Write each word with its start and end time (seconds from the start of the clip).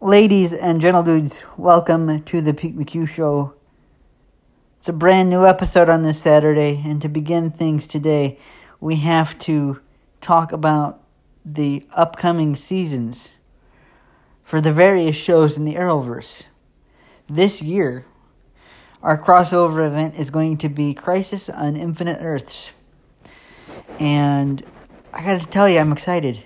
Ladies 0.00 0.52
and 0.52 0.80
gentle 0.80 1.04
dudes, 1.04 1.44
welcome 1.56 2.20
to 2.24 2.40
the 2.40 2.52
Pete 2.52 2.76
McHugh 2.76 3.08
Show. 3.08 3.54
It's 4.76 4.88
a 4.88 4.92
brand 4.92 5.30
new 5.30 5.46
episode 5.46 5.88
on 5.88 6.02
this 6.02 6.20
Saturday, 6.20 6.82
and 6.84 7.00
to 7.00 7.08
begin 7.08 7.52
things 7.52 7.86
today, 7.86 8.38
we 8.80 8.96
have 8.96 9.38
to 9.38 9.80
talk 10.20 10.50
about 10.50 11.00
the 11.44 11.86
upcoming 11.92 12.56
seasons 12.56 13.28
for 14.42 14.60
the 14.60 14.72
various 14.72 15.16
shows 15.16 15.56
in 15.56 15.64
the 15.64 15.76
Arrowverse. 15.76 16.42
This 17.30 17.62
year, 17.62 18.04
our 19.00 19.16
crossover 19.16 19.86
event 19.86 20.16
is 20.18 20.28
going 20.28 20.58
to 20.58 20.68
be 20.68 20.92
Crisis 20.92 21.48
on 21.48 21.76
Infinite 21.76 22.18
Earths. 22.20 22.72
And 24.00 24.66
I 25.12 25.24
gotta 25.24 25.46
tell 25.46 25.68
you, 25.68 25.78
I'm 25.78 25.92
excited 25.92 26.42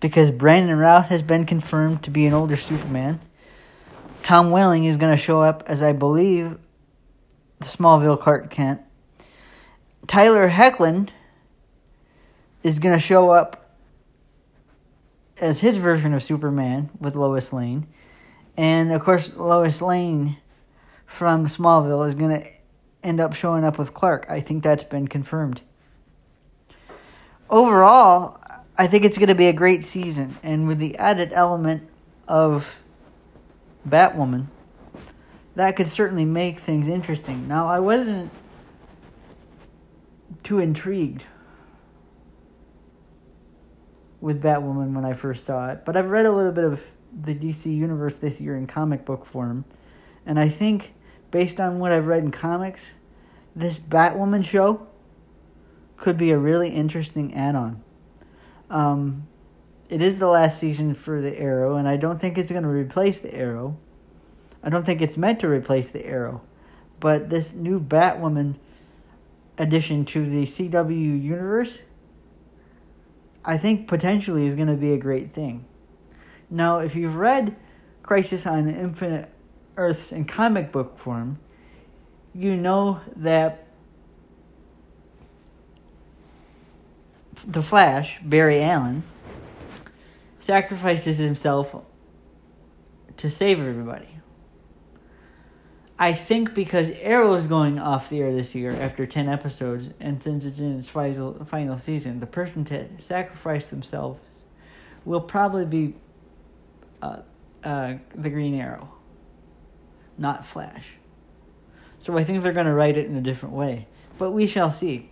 because 0.00 0.30
Brandon 0.30 0.78
Routh 0.78 1.06
has 1.06 1.22
been 1.22 1.46
confirmed 1.46 2.02
to 2.04 2.10
be 2.10 2.26
an 2.26 2.32
older 2.32 2.56
Superman. 2.56 3.20
Tom 4.22 4.50
Welling 4.50 4.84
is 4.84 4.96
going 4.96 5.16
to 5.16 5.22
show 5.22 5.42
up 5.42 5.64
as 5.66 5.82
I 5.82 5.92
believe 5.92 6.58
the 7.60 7.66
Smallville 7.66 8.20
Clark 8.20 8.50
Kent. 8.50 8.80
Tyler 10.06 10.48
Hoechlin 10.48 11.08
is 12.62 12.78
going 12.78 12.94
to 12.94 13.00
show 13.00 13.30
up 13.30 13.76
as 15.38 15.60
his 15.60 15.78
version 15.78 16.14
of 16.14 16.22
Superman 16.22 16.90
with 17.00 17.14
Lois 17.14 17.52
Lane. 17.52 17.86
And 18.56 18.92
of 18.92 19.02
course, 19.02 19.32
Lois 19.36 19.80
Lane 19.80 20.36
from 21.06 21.46
Smallville 21.46 22.06
is 22.06 22.14
going 22.14 22.40
to 22.40 22.48
end 23.02 23.20
up 23.20 23.34
showing 23.34 23.64
up 23.64 23.78
with 23.78 23.94
Clark. 23.94 24.26
I 24.28 24.40
think 24.40 24.62
that's 24.62 24.84
been 24.84 25.08
confirmed. 25.08 25.62
Overall, 27.50 28.40
I 28.80 28.86
think 28.86 29.04
it's 29.04 29.18
going 29.18 29.28
to 29.28 29.34
be 29.34 29.48
a 29.48 29.52
great 29.52 29.84
season. 29.84 30.38
And 30.44 30.68
with 30.68 30.78
the 30.78 30.96
added 30.96 31.32
element 31.32 31.82
of 32.28 32.76
Batwoman, 33.86 34.46
that 35.56 35.74
could 35.74 35.88
certainly 35.88 36.24
make 36.24 36.60
things 36.60 36.86
interesting. 36.86 37.48
Now, 37.48 37.66
I 37.66 37.80
wasn't 37.80 38.30
too 40.44 40.60
intrigued 40.60 41.26
with 44.20 44.40
Batwoman 44.40 44.92
when 44.92 45.04
I 45.04 45.12
first 45.12 45.44
saw 45.44 45.70
it, 45.70 45.84
but 45.84 45.96
I've 45.96 46.10
read 46.10 46.26
a 46.26 46.32
little 46.32 46.52
bit 46.52 46.64
of 46.64 46.82
the 47.22 47.34
DC 47.34 47.66
Universe 47.66 48.16
this 48.16 48.40
year 48.40 48.54
in 48.54 48.66
comic 48.66 49.04
book 49.04 49.26
form, 49.26 49.64
and 50.26 50.38
I 50.38 50.48
think 50.48 50.94
based 51.30 51.60
on 51.60 51.78
what 51.78 51.92
I've 51.92 52.06
read 52.06 52.22
in 52.22 52.30
comics, 52.30 52.92
this 53.54 53.78
Batwoman 53.78 54.44
show 54.44 54.88
could 55.96 56.18
be 56.18 56.30
a 56.30 56.38
really 56.38 56.70
interesting 56.70 57.34
add 57.34 57.54
on. 57.54 57.82
Um, 58.70 59.26
it 59.88 60.02
is 60.02 60.18
the 60.18 60.28
last 60.28 60.58
season 60.58 60.94
for 60.94 61.20
the 61.20 61.38
Arrow, 61.38 61.76
and 61.76 61.88
I 61.88 61.96
don't 61.96 62.20
think 62.20 62.36
it's 62.36 62.50
going 62.50 62.64
to 62.64 62.68
replace 62.68 63.20
the 63.20 63.34
Arrow. 63.34 63.78
I 64.62 64.68
don't 64.68 64.84
think 64.84 65.00
it's 65.00 65.16
meant 65.16 65.40
to 65.40 65.48
replace 65.48 65.90
the 65.90 66.04
Arrow. 66.04 66.42
But 67.00 67.30
this 67.30 67.52
new 67.52 67.80
Batwoman 67.80 68.56
addition 69.56 70.04
to 70.06 70.28
the 70.28 70.44
CW 70.44 71.22
universe, 71.22 71.82
I 73.44 73.56
think 73.56 73.88
potentially 73.88 74.46
is 74.46 74.54
going 74.54 74.68
to 74.68 74.74
be 74.74 74.92
a 74.92 74.98
great 74.98 75.32
thing. 75.32 75.64
Now, 76.50 76.78
if 76.78 76.94
you've 76.94 77.16
read 77.16 77.56
Crisis 78.02 78.46
on 78.46 78.68
Infinite 78.68 79.30
Earths 79.76 80.12
in 80.12 80.24
comic 80.24 80.72
book 80.72 80.98
form, 80.98 81.38
you 82.34 82.56
know 82.56 83.00
that 83.16 83.67
the 87.46 87.62
Flash, 87.62 88.18
Barry 88.22 88.62
Allen, 88.62 89.02
sacrifices 90.38 91.18
himself 91.18 91.74
to 93.16 93.30
save 93.30 93.60
everybody. 93.60 94.08
I 95.98 96.12
think 96.12 96.54
because 96.54 96.90
Arrow 96.90 97.34
is 97.34 97.48
going 97.48 97.80
off 97.80 98.08
the 98.08 98.20
air 98.20 98.32
this 98.32 98.54
year 98.54 98.70
after 98.70 99.04
10 99.04 99.28
episodes, 99.28 99.90
and 99.98 100.22
since 100.22 100.44
it's 100.44 100.60
in 100.60 100.78
its 100.78 100.88
final, 100.88 101.44
final 101.44 101.76
season, 101.76 102.20
the 102.20 102.26
person 102.26 102.64
to 102.66 102.86
sacrifice 103.02 103.66
themselves 103.66 104.20
will 105.04 105.20
probably 105.20 105.64
be 105.64 105.94
uh, 107.02 107.18
uh, 107.64 107.94
the 108.14 108.30
Green 108.30 108.54
Arrow, 108.54 108.88
not 110.16 110.46
Flash. 110.46 110.84
So 111.98 112.16
I 112.16 112.22
think 112.22 112.44
they're 112.44 112.52
going 112.52 112.66
to 112.66 112.72
write 112.72 112.96
it 112.96 113.06
in 113.06 113.16
a 113.16 113.20
different 113.20 113.56
way. 113.56 113.88
But 114.18 114.30
we 114.30 114.46
shall 114.46 114.70
see. 114.70 115.10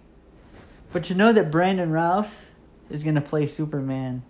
But 0.93 1.05
to 1.05 1.15
know 1.15 1.33
that 1.33 1.51
Brandon 1.51 1.91
Routh 1.91 2.33
is 2.91 3.03
going 3.03 3.17
to 3.17 3.21
play 3.21 3.47
Superman, 3.47 4.23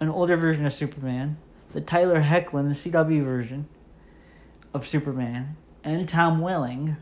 an 0.00 0.08
older 0.08 0.36
version 0.36 0.66
of 0.66 0.72
Superman, 0.72 1.38
the 1.72 1.80
Tyler 1.80 2.22
Hoechlin, 2.22 2.68
the 2.68 2.90
CW 2.90 3.22
version 3.22 3.68
of 4.72 4.86
Superman, 4.86 5.56
and 5.82 6.08
Tom 6.08 6.40
Welling 6.40 6.96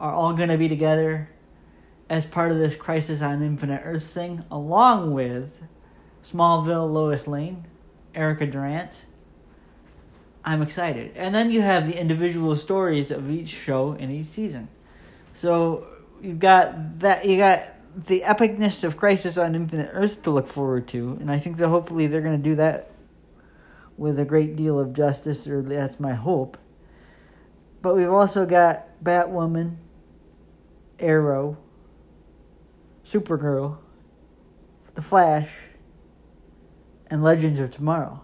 are 0.00 0.12
all 0.12 0.32
going 0.32 0.48
to 0.48 0.58
be 0.58 0.68
together 0.68 1.28
as 2.10 2.24
part 2.24 2.50
of 2.52 2.58
this 2.58 2.76
Crisis 2.76 3.22
on 3.22 3.42
Infinite 3.42 3.82
Earths 3.84 4.10
thing, 4.10 4.44
along 4.50 5.14
with 5.14 5.50
Smallville 6.22 6.92
Lois 6.92 7.26
Lane, 7.26 7.66
Erica 8.14 8.46
Durance. 8.46 9.02
I'm 10.44 10.60
excited. 10.60 11.12
And 11.16 11.34
then 11.34 11.50
you 11.50 11.62
have 11.62 11.86
the 11.86 11.98
individual 11.98 12.56
stories 12.56 13.10
of 13.10 13.30
each 13.30 13.48
show 13.48 13.92
in 13.92 14.10
each 14.10 14.26
season. 14.26 14.68
So 15.32 15.86
you've 16.22 16.38
got 16.38 17.00
that 17.00 17.24
you 17.26 17.36
got 17.36 17.60
the 18.06 18.20
epicness 18.20 18.84
of 18.84 18.96
Crisis 18.96 19.36
on 19.36 19.54
Infinite 19.54 19.90
Earths 19.92 20.16
to 20.16 20.30
look 20.30 20.46
forward 20.46 20.88
to, 20.88 21.18
and 21.20 21.30
I 21.30 21.38
think 21.38 21.58
that 21.58 21.68
hopefully 21.68 22.06
they're 22.06 22.22
going 22.22 22.36
to 22.36 22.42
do 22.42 22.54
that 22.54 22.90
with 23.98 24.18
a 24.18 24.24
great 24.24 24.56
deal 24.56 24.78
of 24.78 24.94
justice, 24.94 25.46
or 25.46 25.60
that's 25.60 26.00
my 26.00 26.14
hope. 26.14 26.56
But 27.82 27.96
we've 27.96 28.10
also 28.10 28.46
got 28.46 28.86
Batwoman, 29.04 29.76
Arrow, 30.98 31.58
Supergirl, 33.04 33.78
The 34.94 35.02
Flash, 35.02 35.50
and 37.08 37.22
Legends 37.22 37.60
of 37.60 37.70
Tomorrow. 37.70 38.22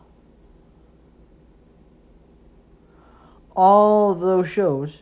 All 3.55 4.15
those 4.15 4.49
shows 4.49 4.99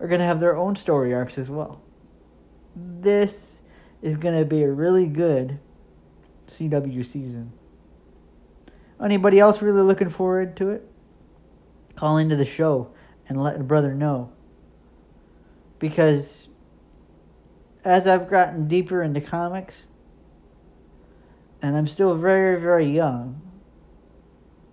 are 0.00 0.08
going 0.08 0.20
to 0.20 0.26
have 0.26 0.40
their 0.40 0.56
own 0.56 0.76
story 0.76 1.14
arcs 1.14 1.38
as 1.38 1.50
well. 1.50 1.80
This 2.74 3.62
is 4.02 4.16
going 4.16 4.38
to 4.38 4.44
be 4.44 4.62
a 4.62 4.70
really 4.70 5.06
good 5.06 5.58
CW 6.46 7.04
season. 7.04 7.52
Anybody 9.02 9.38
else 9.38 9.62
really 9.62 9.82
looking 9.82 10.10
forward 10.10 10.56
to 10.56 10.70
it? 10.70 10.88
Call 11.96 12.16
into 12.18 12.36
the 12.36 12.44
show 12.44 12.90
and 13.28 13.42
let 13.42 13.60
a 13.60 13.64
brother 13.64 13.94
know. 13.94 14.32
Because 15.78 16.48
as 17.84 18.06
I've 18.06 18.28
gotten 18.28 18.66
deeper 18.68 19.02
into 19.02 19.20
comics, 19.20 19.86
and 21.62 21.76
I'm 21.76 21.86
still 21.86 22.14
very, 22.14 22.60
very 22.60 22.88
young 22.88 23.40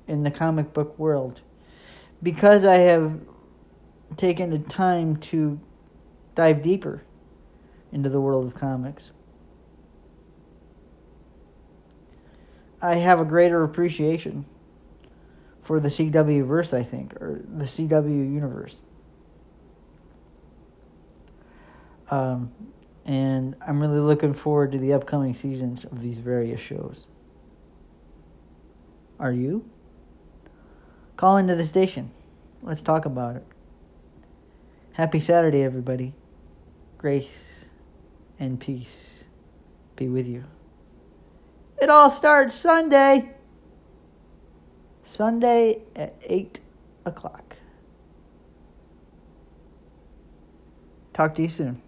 in 0.07 0.23
the 0.23 0.31
comic 0.31 0.73
book 0.73 0.97
world, 0.99 1.41
because 2.21 2.65
I 2.65 2.75
have 2.75 3.19
taken 4.17 4.49
the 4.49 4.59
time 4.59 5.17
to 5.17 5.59
dive 6.35 6.61
deeper 6.61 7.03
into 7.91 8.09
the 8.09 8.19
world 8.19 8.45
of 8.45 8.55
comics. 8.55 9.11
I 12.81 12.95
have 12.95 13.19
a 13.19 13.25
greater 13.25 13.63
appreciation 13.63 14.45
for 15.61 15.79
the 15.79 15.89
CW 15.89 16.45
verse, 16.45 16.73
I 16.73 16.83
think, 16.83 17.13
or 17.15 17.41
the 17.47 17.65
CW 17.65 18.33
universe. 18.33 18.79
Um, 22.11 22.51
and 23.05 23.55
I'm 23.65 23.81
really 23.81 23.99
looking 23.99 24.33
forward 24.33 24.71
to 24.73 24.77
the 24.77 24.93
upcoming 24.93 25.33
seasons 25.33 25.85
of 25.85 26.01
these 26.01 26.19
various 26.19 26.61
shows. 26.61 27.07
Are 29.19 29.31
you? 29.31 29.67
Call 31.17 31.37
into 31.37 31.55
the 31.55 31.65
station. 31.65 32.11
Let's 32.61 32.83
talk 32.83 33.05
about 33.05 33.37
it. 33.37 33.45
Happy 34.95 35.19
Saturday, 35.19 35.61
everybody. 35.61 36.13
Grace 36.97 37.65
and 38.39 38.57
peace 38.57 39.25
be 39.97 40.07
with 40.07 40.25
you. 40.25 40.45
It 41.81 41.89
all 41.89 42.09
starts 42.09 42.55
Sunday. 42.55 43.33
Sunday 45.03 45.81
at 45.97 46.15
8 46.21 46.61
o'clock. 47.05 47.57
Talk 51.13 51.35
to 51.35 51.41
you 51.41 51.49
soon. 51.49 51.81